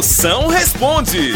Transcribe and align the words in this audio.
Moção 0.00 0.48
responde. 0.48 1.34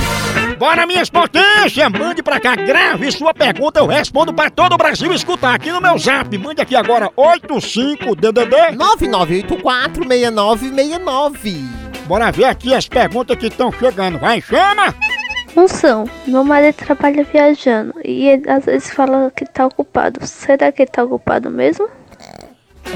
Bora, 0.59 0.87
minhas 0.87 1.11
potências! 1.11 1.93
Mande 1.93 2.23
pra 2.23 2.41
cá, 2.41 2.57
grave 2.57 3.13
sua 3.13 3.35
pergunta, 3.35 3.79
eu 3.79 3.85
respondo 3.85 4.33
pra 4.33 4.49
todo 4.49 4.73
o 4.73 4.79
Brasil 4.79 5.13
escutar 5.13 5.55
aqui 5.55 5.71
no 5.71 5.83
meu 5.83 5.99
zap. 5.99 6.39
Mande 6.39 6.63
aqui 6.63 6.75
agora 6.75 7.11
85DDD. 7.11 8.75
99846969. 8.75 11.63
Bora 12.07 12.33
ver 12.33 12.47
aqui 12.47 12.73
as 12.73 12.89
perguntas 12.89 13.37
que 13.37 13.49
estão 13.49 13.71
chegando. 13.71 14.19
Vai, 14.19 14.41
chama! 14.41 14.95
Moção, 15.55 16.09
meu 16.27 16.43
marido 16.43 16.77
trabalha 16.77 17.23
viajando 17.23 17.93
e 18.03 18.29
ele 18.29 18.51
às 18.51 18.65
vezes 18.65 18.91
fala 18.91 19.31
que 19.37 19.45
tá 19.45 19.67
ocupado. 19.67 20.27
Será 20.27 20.73
que 20.73 20.81
ele 20.81 20.91
tá 20.91 21.05
ocupado 21.05 21.51
mesmo? 21.51 21.87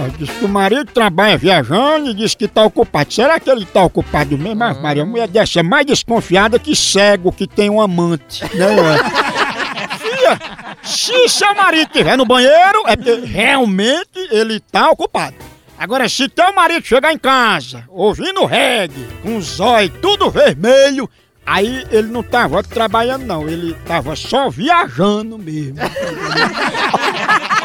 Ó, 0.01 0.09
Diz 0.17 0.31
que 0.31 0.45
o 0.45 0.49
marido 0.49 0.87
trabalha 0.87 1.37
viajando 1.37 2.11
e 2.11 2.15
diz 2.15 2.35
que 2.35 2.47
tá 2.47 2.65
ocupado. 2.65 3.13
Será 3.13 3.39
que 3.41 3.51
ele 3.51 3.65
tá 3.67 3.83
ocupado 3.83 4.37
mesmo? 4.39 4.57
Mas, 4.57 4.81
Maria, 4.81 5.03
a 5.03 5.07
mulher 5.07 5.29
dessa 5.29 5.61
é 5.61 5.63
mais 5.63 5.87
desconfiada 5.87 6.59
que 6.59 6.75
cego 6.75 7.33
que 7.33 7.47
tem 7.47 7.69
um 7.69 7.81
amante. 7.81 8.45
Não 8.55 8.89
é? 8.89 8.99
Filha, 9.99 10.39
se 10.83 11.29
seu 11.29 11.55
marido 11.55 11.87
estiver 11.89 12.17
no 12.17 12.25
banheiro, 12.25 12.83
é 12.87 12.97
porque 12.97 13.15
realmente 13.27 14.29
ele 14.31 14.61
tá 14.61 14.91
ocupado. 14.91 15.37
Agora, 15.79 16.09
se 16.09 16.29
teu 16.29 16.53
marido 16.53 16.85
chegar 16.85 17.13
em 17.13 17.19
casa, 17.19 17.85
ouvindo 17.89 18.45
reggae, 18.45 19.07
com 19.23 19.37
os 19.37 19.61
olhos 19.61 19.93
tudo 20.03 20.29
vermelho, 20.29 21.09
aí 21.47 21.87
ele 21.93 22.09
não 22.09 22.23
tava 22.23 22.65
trabalhando 22.65 23.25
não, 23.25 23.49
ele 23.49 23.75
tava 23.87 24.17
só 24.17 24.51
viajando 24.51 25.39
mesmo. 25.39 25.79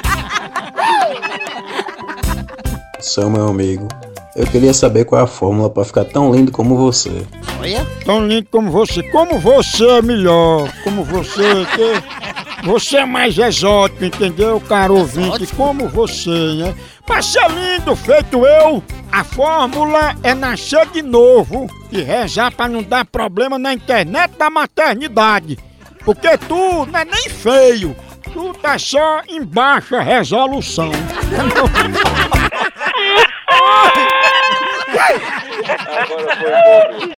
Seu 3.14 3.30
meu 3.30 3.48
amigo, 3.48 3.88
eu 4.36 4.48
queria 4.48 4.74
saber 4.74 5.06
qual 5.06 5.22
é 5.22 5.24
a 5.24 5.28
fórmula 5.28 5.70
para 5.70 5.86
ficar 5.86 6.04
tão 6.04 6.34
lindo 6.34 6.52
como 6.52 6.76
você. 6.76 7.12
Olha, 7.60 7.86
Tão 8.04 8.26
lindo 8.26 8.48
como 8.50 8.72
você, 8.72 9.04
como 9.12 9.38
você 9.38 9.88
é 9.88 10.02
melhor, 10.02 10.68
como 10.84 11.04
você, 11.04 11.44
que 11.76 12.66
você 12.66 12.98
é 12.98 13.06
mais 13.06 13.38
exótico, 13.38 14.04
entendeu, 14.04 14.60
caro 14.62 14.96
ouvinte, 14.98 15.28
Exótico? 15.28 15.56
como 15.56 15.88
você, 15.90 16.56
né? 16.56 16.74
Pra 17.06 17.22
ser 17.22 17.48
lindo 17.52 17.96
feito 17.96 18.44
eu, 18.48 18.82
a 19.12 19.24
fórmula 19.24 20.16
é 20.24 20.34
nascer 20.34 20.88
de 20.88 21.04
novo 21.04 21.68
e 21.92 22.02
rezar 22.02 22.52
pra 22.52 22.68
não 22.68 22.82
dar 22.82 23.06
problema 23.06 23.60
na 23.60 23.76
internet 23.76 24.32
da 24.40 24.50
maternidade. 24.50 25.60
Porque 26.04 26.36
tu 26.36 26.88
não 26.88 27.00
é 27.00 27.06
nem 27.06 27.30
feio, 27.30 27.96
tu 28.34 28.56
tá 28.56 28.80
só 28.80 29.22
em 29.30 29.44
baixa 29.46 30.02
resolução. 30.02 30.90
Agora 35.88 36.36
foi. 36.38 36.52
bom. 37.00 37.10